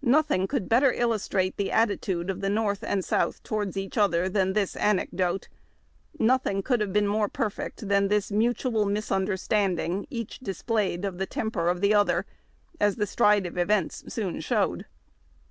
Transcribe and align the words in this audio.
Nothing 0.00 0.46
could 0.46 0.70
better 0.70 0.90
illustrate 0.90 1.58
the 1.58 1.70
attitude 1.70 2.30
of 2.30 2.40
the 2.40 2.48
North 2.48 2.82
and 2.82 3.04
South 3.04 3.42
towards 3.42 3.76
each 3.76 3.98
other 3.98 4.26
than 4.26 4.54
this 4.54 4.74
anecdote. 4.74 5.48
Notliing 6.18 6.64
could 6.64 6.80
have 6.80 6.94
been 6.94 7.06
more 7.06 7.28
perfect 7.28 7.86
than 7.86 8.08
this 8.08 8.32
mutual 8.32 8.86
misunder 8.86 9.38
standing 9.38 10.06
each 10.08 10.38
displayed 10.38 11.04
of 11.04 11.18
the 11.18 11.26
temper 11.26 11.68
of 11.68 11.82
the 11.82 11.92
other, 11.92 12.24
as 12.80 12.96
tlie 12.96 13.06
stride 13.08 13.44
of 13.44 13.58
events 13.58 14.02
soon 14.10 14.40
showed. 14.40 14.86